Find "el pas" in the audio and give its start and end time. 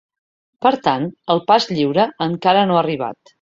1.33-1.67